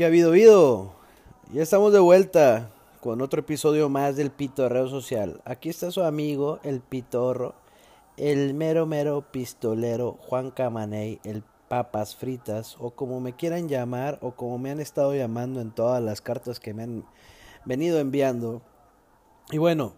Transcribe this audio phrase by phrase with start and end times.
[0.00, 0.92] ¿Qué ha habido, habido?
[1.52, 2.70] Ya estamos de vuelta
[3.02, 5.42] con otro episodio más del Pitorreo Social.
[5.44, 7.52] Aquí está su amigo, el Pitorro,
[8.16, 14.30] el mero mero pistolero Juan Camaney, el Papas Fritas, o como me quieran llamar, o
[14.30, 17.04] como me han estado llamando en todas las cartas que me han
[17.66, 18.62] venido enviando.
[19.50, 19.92] Y bueno,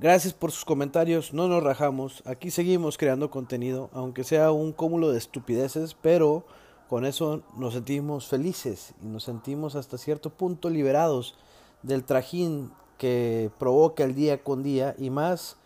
[0.00, 5.12] gracias por sus comentarios, no nos rajamos, aquí seguimos creando contenido, aunque sea un cúmulo
[5.12, 6.44] de estupideces, pero
[6.88, 11.36] con eso nos sentimos felices y nos sentimos hasta cierto punto liberados
[11.82, 15.56] del trajín que provoca el día con día y más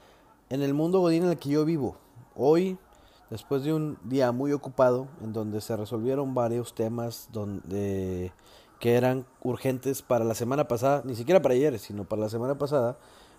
[0.50, 1.96] en el mundo godín en el que yo vivo.
[2.34, 2.76] Hoy,
[3.30, 8.32] después de un día muy ocupado, en donde se resolvieron varios temas donde,
[8.80, 12.58] que eran urgentes para la semana pasada, ni siquiera para ayer, sino para la semana
[12.58, 12.98] pasada,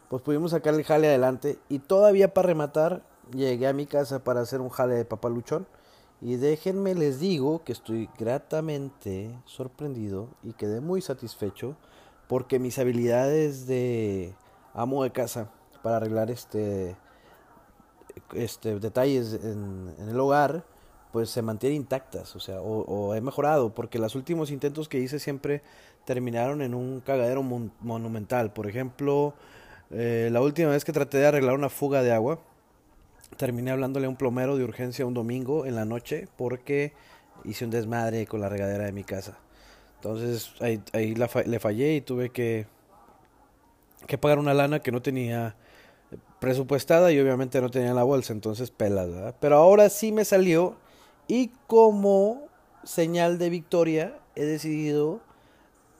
[0.10, 4.42] pues pudimos sacar el jale adelante y todavía para rematar llegué a mi casa para
[4.42, 5.68] hacer un jale de papaluchón
[6.24, 11.76] y déjenme les digo que estoy gratamente sorprendido y quedé muy satisfecho
[12.30, 14.34] porque mis habilidades de
[14.74, 16.96] amo de casa para arreglar este,
[18.34, 20.64] este detalles en, el hogar
[21.12, 25.20] pues se mantienen intactas, o sea, o, he mejorado, porque los últimos intentos que hice
[25.20, 25.62] siempre
[26.06, 28.52] terminaron en un cagadero monumental.
[28.52, 29.36] Por ejemplo,
[29.92, 32.40] eh, la última vez que traté de arreglar una fuga de agua,
[33.38, 36.94] terminé hablándole a un plomero de urgencia un domingo en la noche porque
[37.44, 39.38] hice un desmadre con la regadera de mi casa.
[39.96, 42.68] Entonces ahí, le fallé y tuve que,
[44.06, 45.56] que pagar una lana que no tenía
[46.40, 49.36] presupuestada y obviamente no tenía la bolsa, entonces pelas, ¿verdad?
[49.40, 50.76] Pero ahora sí me salió
[51.28, 52.48] y como
[52.84, 55.22] señal de victoria he decidido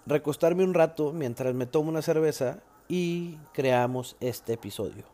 [0.06, 5.06] recostarme un rato mientras me tomo una cerveza y creamos este episodio.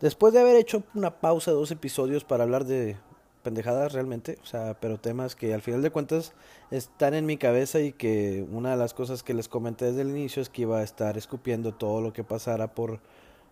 [0.00, 2.96] Después de haber hecho una pausa dos episodios para hablar de
[3.44, 6.32] pendejadas realmente, o sea, pero temas que al final de cuentas
[6.72, 10.10] están en mi cabeza y que una de las cosas que les comenté desde el
[10.10, 12.98] inicio es que iba a estar escupiendo todo lo que pasara por,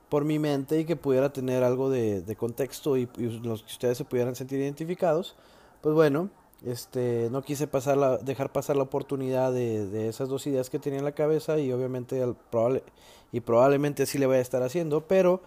[0.08, 3.08] por mi mente y que pudiera tener algo de, contexto y,
[3.42, 5.36] los que ustedes se pudieran sentir identificados.
[5.82, 6.30] Pues bueno,
[6.64, 10.78] este, no quise pasar la, dejar pasar la oportunidad de, de, esas dos ideas que
[10.78, 12.82] tenía en la cabeza y obviamente probable,
[13.30, 15.42] y probablemente así le voy a estar haciendo, pero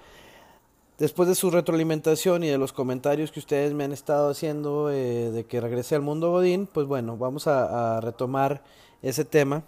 [0.98, 5.30] Después de su retroalimentación y de los comentarios que ustedes me han estado haciendo eh,
[5.30, 8.64] de que regrese al mundo Godín, pues bueno, vamos a, retomar
[9.02, 9.64] ese tema,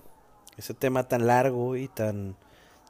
[0.56, 2.38] ese tema tan largo y tan,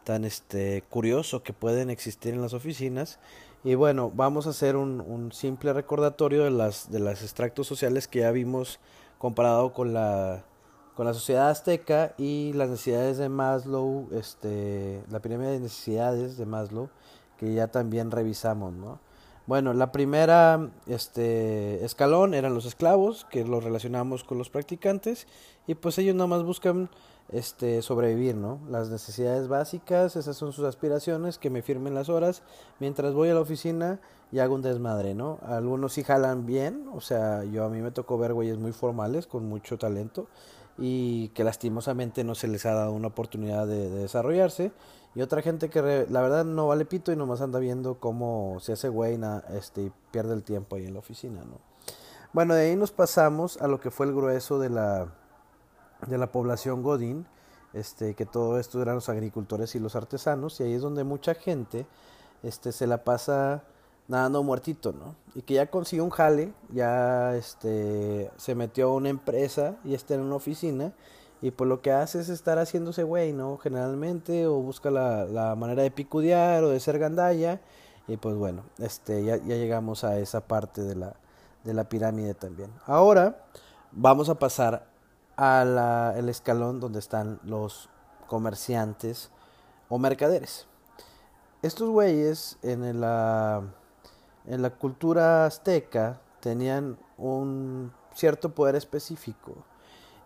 [0.03, 3.18] tan este, curioso que pueden existir en las oficinas.
[3.64, 8.08] Y bueno, vamos a hacer un, un simple recordatorio de las, de las extractos sociales
[8.08, 8.80] que ya vimos
[9.18, 10.46] comparado con la,
[10.96, 16.46] con la sociedad azteca y las necesidades de Maslow, este, la pirámide de necesidades de
[16.46, 16.92] Maslow
[17.38, 19.00] que ya también revisamos, ¿no?
[19.48, 25.25] Bueno, la primera este escalón eran los esclavos, que los relacionamos con los practicantes
[25.68, 26.90] y pues ellos nada más buscan
[27.30, 28.59] este sobrevivir, ¿no?
[28.70, 32.44] Las necesidades básicas, esas son sus aspiraciones, que me firmen las horas
[32.80, 34.02] mientras voy a la oficina
[34.34, 35.40] y hago un desmadre, ¿no?
[35.46, 39.28] Algunos sí jalan bien, o sea, yo a mí me tocó ver güeyes muy formales
[39.28, 40.28] con mucho talento
[40.78, 44.72] y que lastimosamente no se les ha dado una oportunidad de desarrollarse
[45.17, 48.73] y otra gente que la verdad no vale pito y nomás anda viendo cómo se
[48.73, 49.19] hace güey
[49.50, 51.57] este, y pierde el tiempo ahí en la oficina, ¿no?
[52.33, 55.11] Bueno, de ahí nos pasamos a lo que fue el grueso de la,
[56.05, 57.25] de la población Godín,
[57.73, 61.34] este, que todo esto eran los agricultores y los artesanos, y ahí es donde mucha
[61.34, 61.88] gente
[62.44, 63.63] este, se la pasa
[64.07, 65.16] nadando muertito, ¿no?
[65.34, 70.13] Y que ya consiguió un jale, ya este, se metió a una empresa y está
[70.13, 70.94] en una oficina
[71.42, 73.58] y pues lo que hace es estar haciéndose güey, ¿no?
[73.58, 77.62] Generalmente, o busca la, la manera de picudear o de ser gandalla.
[78.08, 81.16] Y pues bueno, este, ya, ya llegamos a esa parte de la,
[81.64, 82.72] de la pirámide también.
[82.86, 83.46] Ahora
[83.92, 84.88] vamos a pasar
[85.36, 87.90] al escalón donde están los
[88.28, 89.30] comerciantes
[89.90, 90.68] o mercaderes.
[91.62, 93.62] Estos güeyes en la,
[94.47, 99.64] en la cultura azteca tenían un cierto poder específico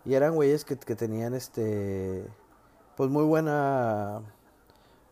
[0.04, 2.24] y eran güeyes que, que tenían este.
[2.96, 4.22] Pues muy buena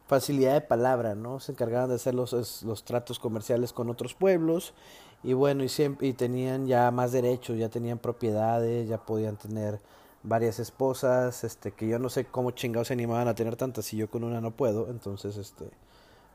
[0.07, 1.41] facilidad de palabra, ¿no?
[1.41, 4.75] Se encargaban de hacer los, los tratos comerciales con otros pueblos
[5.23, 9.81] y bueno, y siempre y tenían ya más derechos, ya tenían propiedades, ya podían tener
[10.23, 13.99] varias esposas, este que yo no sé cómo chingados se animaban a tener tantas y
[13.99, 15.67] yo con una no puedo, entonces este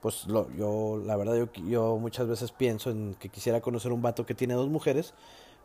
[0.02, 4.02] pues lo, yo la verdad yo, yo muchas veces pienso en que quisiera conocer un
[4.02, 5.14] vato que tiene dos mujeres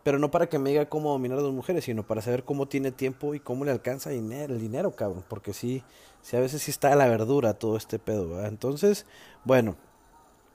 [0.02, 2.66] pero no para que me diga cómo dominar a dos mujeres, sino para saber cómo
[2.66, 5.24] tiene tiempo y cómo le alcanza dinero, el dinero, cabrón.
[5.28, 5.82] Porque sí,
[6.22, 8.48] sí a veces sí está a la verdura todo este pedo, ¿verdad?
[8.48, 9.06] Entonces,
[9.44, 9.76] bueno.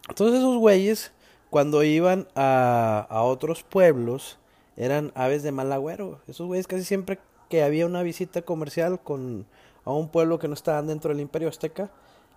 [0.09, 1.11] Entonces esos güeyes,
[1.49, 4.37] cuando iban a, a otros pueblos,
[4.77, 6.21] eran aves de mal agüero.
[6.27, 7.19] Esos güeyes casi siempre
[7.49, 9.45] que había una visita comercial con
[9.85, 11.91] a un pueblo que no estaban dentro del Imperio Azteca,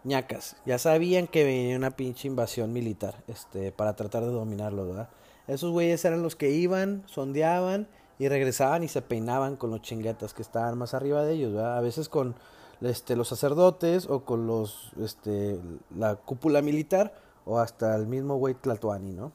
[0.05, 5.09] ñacas, ya sabían que venía una pinche invasión militar, este, para tratar de dominarlo, ¿verdad?
[5.49, 10.35] Esos güeyes eran los que iban, sondeaban y regresaban y se peinaban con los chinguetas
[10.35, 11.57] que estaban más arriba de ellos.
[11.57, 12.37] A veces con
[12.81, 15.59] este, los sacerdotes o con los, este,
[15.97, 17.15] la cúpula militar
[17.45, 19.33] o hasta el mismo güey Tlatoani, ¿no?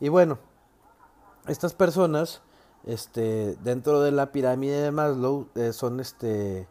[0.00, 0.38] Y bueno,
[1.46, 2.42] estas personas,
[2.84, 6.66] este, dentro de la pirámide de Maslow, eh, son, este,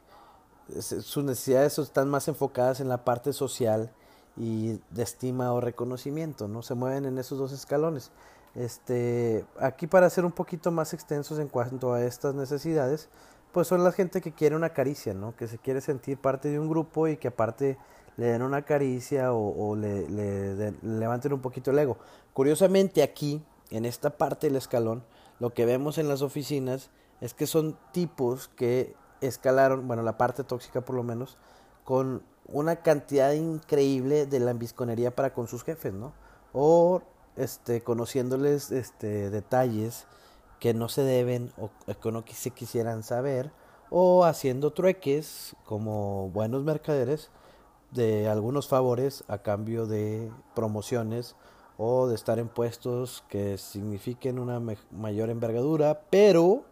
[0.79, 3.91] sus necesidades están más enfocadas en la parte social
[4.37, 6.61] y de estima o reconocimiento, ¿no?
[6.61, 8.11] Se mueven en esos dos escalones.
[8.55, 13.09] Este, aquí para ser un poquito más extensos en cuanto a estas necesidades,
[13.51, 15.35] pues son la gente que quiere una caricia, ¿no?
[15.35, 17.77] Que se quiere sentir parte de un grupo y que aparte
[18.17, 21.97] le den una caricia o, le, le levanten un poquito el ego.
[22.33, 25.03] Curiosamente aquí, en esta parte del escalón,
[25.39, 30.43] lo que vemos en las oficinas es que son tipos que escalaron, bueno, la parte
[30.43, 31.37] tóxica por lo menos,
[31.83, 36.13] con una cantidad increíble de lambisconería para con sus jefes, ¿no?
[36.53, 37.01] O
[37.35, 40.05] este, conociéndoles este, detalles
[40.59, 43.51] que no se deben o que no se quisieran saber,
[43.89, 47.29] o haciendo trueques como buenos mercaderes
[47.91, 51.35] de algunos favores a cambio de promociones
[51.77, 54.61] o de estar en puestos que signifiquen una
[54.91, 56.63] mayor envergadura, pero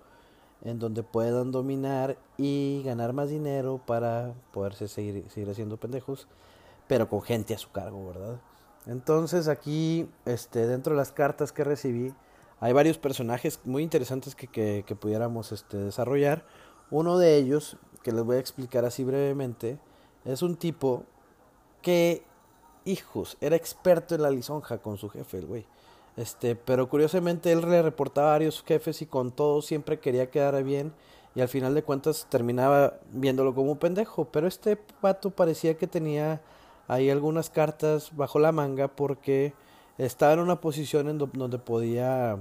[0.62, 6.28] en donde puedan dominar y ganar más dinero para poderse seguir, seguir haciendo pendejos,
[6.88, 8.40] pero con gente a su cargo, ¿verdad?
[8.86, 12.14] Entonces aquí, este, dentro de las cartas que recibí,
[12.60, 16.46] hay varios personajes muy interesantes que, que, que pudiéramos este, desarrollar.
[16.92, 19.80] Uno de ellos, que les voy a explicar así brevemente,
[20.26, 21.04] es un tipo
[21.82, 22.24] que,
[22.86, 25.66] hijos, era experto en la lisonja con su jefe, el güey.
[26.18, 30.62] Este, pero curiosamente él le reportaba a varios jefes y con todos siempre quería quedar
[30.64, 30.92] bien
[31.36, 34.26] y al final de cuentas terminaba viéndolo como un pendejo.
[34.26, 36.42] Pero este pato parecía que tenía
[36.90, 39.54] ahí algunas cartas bajo la manga porque
[39.98, 42.38] estaba en una posición en donde podía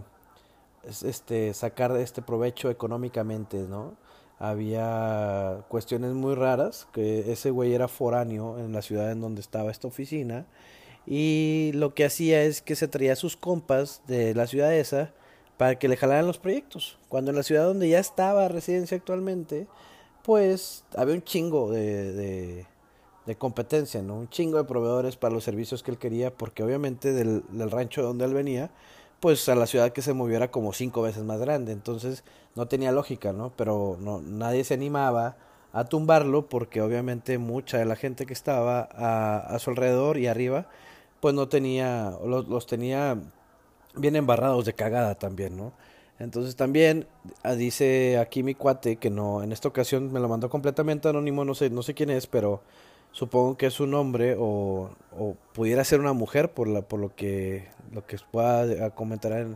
[1.05, 3.95] este, sacar este provecho económicamente, ¿no?
[4.41, 9.71] Había cuestiones muy raras, que ese güey era foráneo en la ciudad en donde estaba
[9.71, 10.47] esta oficina
[11.07, 15.13] y lo que hacía es que se traía a sus compas de la ciudad esa
[15.57, 16.99] para que le jalaran los proyectos.
[17.09, 19.67] Cuando en la ciudad donde ya estaba residencia actualmente,
[20.23, 22.67] pues había un chingo de, de,
[23.29, 24.15] de, competencia, ¿no?
[24.17, 28.25] Un chingo de proveedores para los servicios que él quería, porque obviamente del, rancho donde
[28.25, 28.71] él venía,
[29.21, 31.73] pues a la ciudad que se movió era como cinco veces más grande.
[31.73, 33.53] Entonces no tenía lógica, ¿no?
[33.57, 35.37] Pero no, nadie se animaba
[35.73, 40.27] a tumbarlo porque obviamente mucha de la gente que estaba a, a su alrededor y
[40.27, 40.67] arriba
[41.21, 43.19] pues no tenía, los, los tenía
[43.95, 45.73] bien embarrados de cagada también, ¿no?
[46.19, 47.07] Entonces también
[47.43, 51.45] ah, dice aquí mi cuate que no, en esta ocasión me lo mandó completamente anónimo,
[51.45, 52.63] no sé, no sé quién es, pero
[53.13, 57.15] supongo que es un hombre o, o pudiera ser una mujer por la, por lo
[57.15, 59.47] que, lo que pueda comentar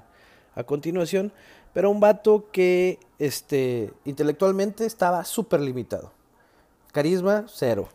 [0.55, 1.33] a continuación,
[1.73, 6.13] pero un vato que este intelectualmente estaba súper limitado.
[6.93, 7.89] Carisma, cero.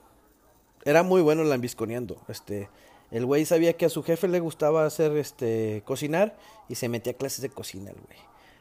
[0.83, 2.69] Era muy bueno lambisconeando, este
[3.11, 6.35] el güey sabía que a su jefe le gustaba hacer este cocinar
[6.67, 8.17] y se metía a clases de cocina el güey.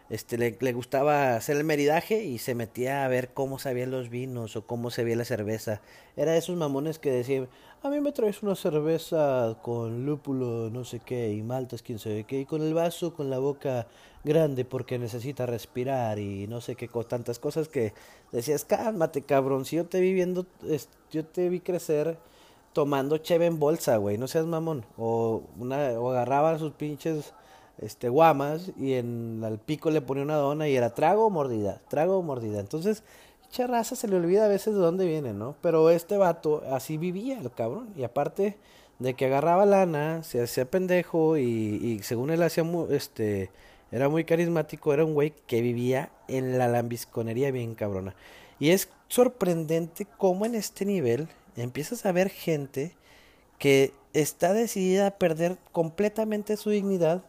[0.09, 4.09] Este le, le, gustaba hacer el meridaje y se metía a ver cómo sabían los
[4.09, 5.81] vinos o cómo se veía la cerveza.
[6.17, 7.49] Era de esos mamones que decían,
[7.83, 12.25] a mí me traes una cerveza con lúpulo, no sé qué, y maltas, quién sabe
[12.25, 13.87] qué, y con el vaso con la boca
[14.25, 17.93] grande porque necesita respirar y no sé qué, con tantas cosas que
[18.33, 20.47] decías, cálmate cabrón, si yo te vi viendo,
[21.11, 22.19] yo te vi crecer
[22.73, 24.85] tomando cheve en bolsa, güey, no seas mamón.
[24.99, 27.33] O, una, o agarraba sus pinches
[27.79, 31.81] este, guamas y en el pico le ponía una dona y era trago o mordida,
[31.89, 32.61] trago o mordida.
[32.61, 33.03] Entonces,
[33.45, 35.57] mucha raza se le olvida a veces de dónde viene, ¿no?
[35.63, 37.89] Pero este vato así vivía, el cabrón.
[37.97, 38.57] Y aparte
[38.99, 43.51] de que agarraba lana, se hacía pendejo y, y según él hacía, este,
[43.93, 48.15] era muy carismático, era un güey que vivía en la lambisconería bien cabrona.
[48.59, 52.95] Y es sorprendente cómo en este nivel empiezas a ver gente
[53.59, 57.23] que está decidida a perder completamente su dignidad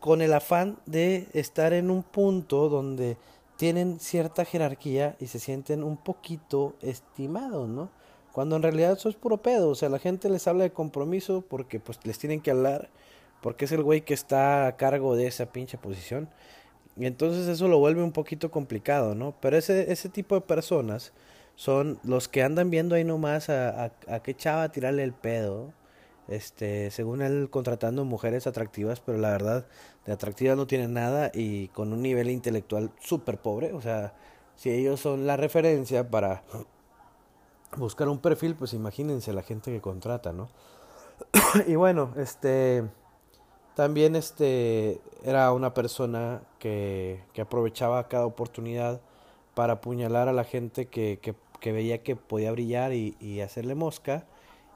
[0.00, 3.16] con el afán de estar en un punto donde
[3.56, 7.90] tienen cierta jerarquía y se sienten un poquito estimados, ¿no?
[8.32, 11.42] Cuando en realidad eso es puro pedo, o sea, la gente les habla de compromiso
[11.48, 12.88] porque pues les tienen que hablar,
[13.42, 16.28] porque es el güey que está a cargo de esa pinche posición.
[16.96, 19.34] Y entonces eso lo vuelve un poquito complicado, ¿no?
[19.40, 21.12] Pero ese, ese tipo de personas
[21.56, 25.72] son los que andan viendo ahí nomás a, a, a qué chava tirarle el pedo.
[26.28, 29.66] Este, según él contratando mujeres atractivas, pero la verdad
[30.04, 34.14] de atractivas no tiene nada y con un nivel intelectual súper pobre, o sea,
[34.56, 36.42] si ellos son la referencia para
[37.76, 40.48] buscar un perfil, pues imagínense la gente que contrata, ¿no?
[41.66, 42.84] y bueno, este
[43.74, 49.00] también este era una persona que, que aprovechaba cada oportunidad
[49.54, 54.24] para apuñalar a la gente que, que, que veía que podía brillar y, hacerle mosca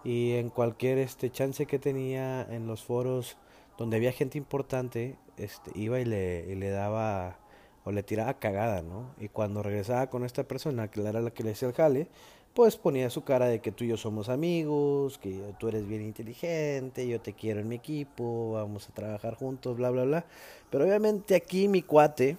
[0.05, 3.37] y en cualquier este chance que tenía en los foros
[3.79, 7.39] donde había gente importante este iba y le, y le daba
[7.85, 9.15] o le tiraba cagada, ¿no?
[9.19, 12.09] Y cuando regresaba con esta persona, que era la que le hacía el jale,
[12.55, 16.03] pues ponía su cara de que tú y yo somos amigos, que tú eres bien
[16.03, 20.25] inteligente, yo te quiero en mi equipo, vamos a trabajar juntos, bla, bla, bla.
[20.71, 22.37] Pero obviamente aquí mi cuate,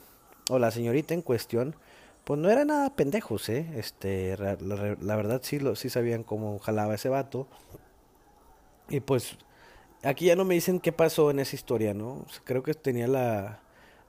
[0.49, 1.75] o la señorita en cuestión,
[2.23, 3.67] pues no era nada pendejos, ¿eh?
[3.75, 4.55] Este, la,
[5.01, 7.47] la, verdad sí, lo, sí sabían cómo jalaba ese vato.
[8.89, 9.37] Y pues
[10.03, 12.25] aquí ya no me dicen qué pasó en esa historia, ¿no?
[12.45, 13.59] Creo que tenía la,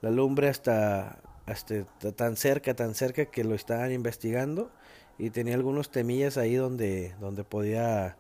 [0.01, 4.71] la lumbre hasta, hasta tan cerca, tan cerca que lo estaban investigando
[5.19, 8.17] y tenía algunos temillas ahí donde, donde podía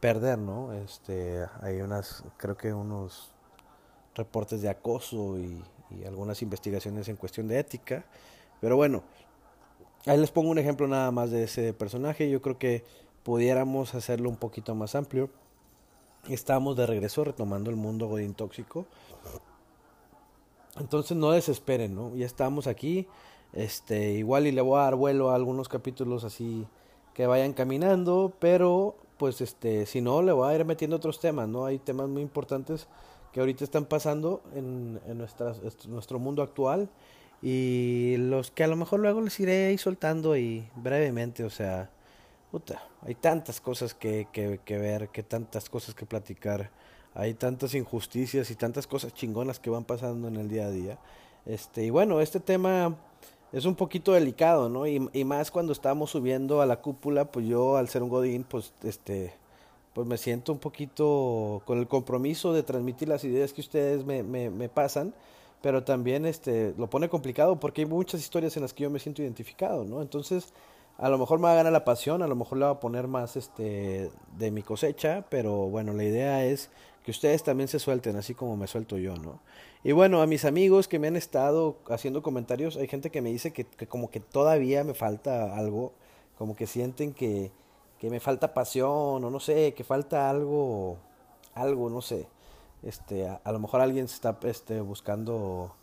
[0.00, 0.72] perder, ¿no?
[0.72, 3.32] Este, hay unas, creo que unos
[4.14, 5.62] reportes de acoso y
[6.04, 8.04] algunas investigaciones en cuestión de ética.
[8.60, 9.04] Pero bueno,
[10.06, 12.30] ahí les pongo un ejemplo nada más de ese personaje.
[12.30, 12.84] Yo creo que
[13.22, 15.28] pudiéramos hacerlo un poquito más amplio.
[16.28, 18.86] Estamos de regreso retomando el mundo godín tóxico.
[20.78, 22.14] Entonces no desesperen, ¿no?
[22.14, 23.06] Ya estamos aquí.
[23.52, 26.66] Este, igual y le voy a dar vuelo a algunos capítulos así
[27.14, 31.48] que vayan caminando, pero pues este, si no, le voy a ir metiendo otros temas,
[31.48, 31.64] ¿no?
[31.64, 32.86] Hay temas muy importantes
[33.32, 35.26] que ahorita están pasando en, en
[35.88, 36.90] nuestro mundo actual
[37.42, 41.90] y los que a lo mejor luego les iré ahí soltando y brevemente, o sea,
[42.50, 46.70] puta, hay tantas cosas que, que, que ver, que tantas cosas que platicar,
[47.14, 50.98] hay tantas injusticias y tantas cosas chingonas que van pasando en el día a día.
[51.44, 52.96] Este, y bueno, este tema
[53.52, 54.86] es un poquito delicado, ¿no?
[54.86, 58.44] Y, y, más cuando estamos subiendo a la cúpula, pues yo al ser un godín,
[58.44, 59.32] pues este,
[59.94, 64.22] pues me siento un poquito con el compromiso de transmitir las ideas que ustedes me,
[64.22, 65.14] me, me pasan,
[65.66, 69.00] pero también este, lo pone complicado porque hay muchas historias en las que yo me
[69.00, 70.00] siento identificado, ¿no?
[70.00, 70.52] Entonces,
[70.96, 72.78] a lo mejor me va a ganar la pasión, a lo mejor le va a
[72.78, 74.08] poner más este,
[74.38, 76.70] de mi cosecha, pero bueno, la idea es
[77.02, 79.40] que ustedes también se suelten, así como me suelto yo, ¿no?
[79.82, 83.30] Y bueno, a mis amigos que me han estado haciendo comentarios, hay gente que me
[83.30, 85.94] dice que, como que todavía me falta algo,
[86.38, 87.50] como que sienten que,
[87.98, 90.98] que me falta pasión, o no sé, que falta algo,
[91.54, 92.28] algo, no sé.
[92.86, 95.74] Este, a, a lo mejor alguien está este, buscando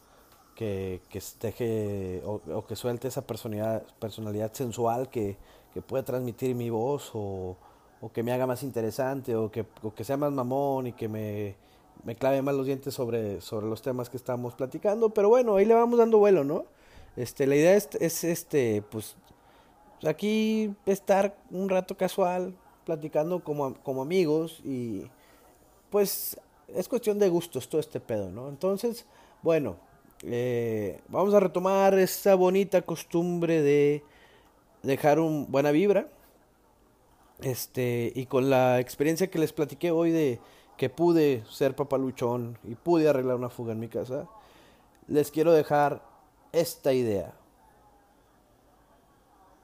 [0.55, 5.37] que, que o, o, que suelte esa personalidad, personalidad sensual que,
[5.73, 7.57] que puede transmitir mi voz o,
[7.99, 11.09] o que me haga más interesante o que, o que sea más mamón y que
[11.09, 11.55] me,
[12.05, 15.65] me clave más los dientes sobre, sobre los temas que estamos platicando, pero bueno, ahí
[15.65, 16.65] le vamos dando vuelo, ¿no?
[17.17, 19.15] Este, la idea es, es este, pues,
[20.07, 22.55] aquí estar un rato casual,
[22.85, 25.03] platicando como, como amigos y
[25.89, 28.49] pues es cuestión de gustos todo este pedo, ¿no?
[28.49, 29.05] Entonces,
[29.41, 29.77] bueno,
[30.23, 34.03] eh, vamos a retomar esta bonita costumbre de
[34.81, 36.07] dejar un buena vibra,
[37.41, 40.39] este, y con la experiencia que les platiqué hoy de
[40.77, 44.27] que pude ser papaluchón y pude arreglar una fuga en mi casa,
[45.07, 46.01] les quiero dejar
[46.51, 47.33] esta idea.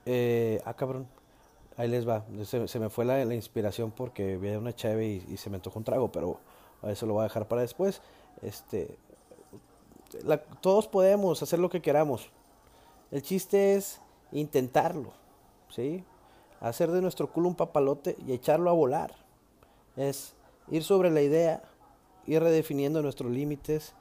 [0.05, 1.07] Eh, ah, cabrón.
[1.77, 2.25] Ahí les va.
[2.43, 5.85] Se, me fue la, inspiración porque vi una chave y, y, se me antojó un
[5.85, 6.39] trago, pero
[6.83, 8.01] eso lo voy a dejar para después.
[8.41, 8.97] Este,
[10.61, 12.29] todos podemos hacer lo que queramos.
[13.11, 13.99] El chiste es
[14.31, 15.13] intentarlo,
[15.69, 16.03] ¿sí?
[16.59, 19.13] hacer de nuestro culo un papalote y echarlo a volar.
[19.95, 20.33] Es
[20.69, 21.63] ir sobre la idea,
[22.25, 23.93] ir redefiniendo nuestros límites,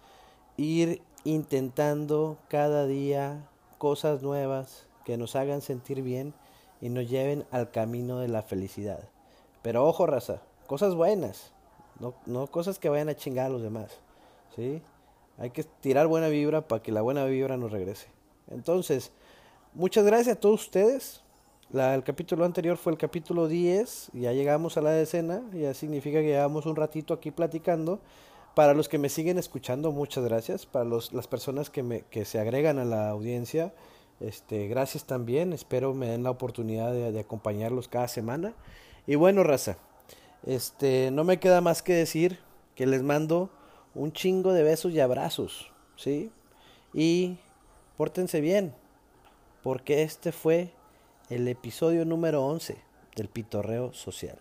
[0.57, 6.35] ir intentando cada día cosas nuevas que nos hagan sentir bien
[6.81, 9.09] y nos lleven al camino de la felicidad.
[9.63, 11.53] Pero ojo, raza, cosas buenas,
[12.01, 13.99] no, no cosas que vayan a chingar a los demás.
[14.57, 14.83] ¿sí?
[15.39, 18.09] Hay que tirar buena vibra para que la buena vibra nos regrese.
[18.49, 19.13] Entonces,
[19.75, 21.23] muchas gracias a todos ustedes
[21.75, 26.29] el capítulo anterior fue el capítulo 10, ya llegamos a la decena, ya significa que
[26.29, 28.01] llevamos un ratito aquí platicando.
[28.55, 30.65] Para los que me siguen escuchando, muchas gracias.
[30.65, 33.75] Para los, las personas que, me, que se agregan a la audiencia,
[34.19, 35.53] este, gracias también.
[35.53, 38.55] Espero me den la oportunidad de, de acompañarlos cada semana.
[39.07, 39.77] Y bueno, raza,
[40.45, 42.39] este, no me queda más que decir
[42.75, 43.51] que les mando
[43.95, 46.31] un chingo de besos y abrazos, ¿sí?
[46.95, 47.39] Y
[47.97, 48.75] pórtense bien,
[49.63, 50.73] porque este fue
[51.31, 52.79] el episodio número 11
[53.17, 54.39] del Pitorreo Social.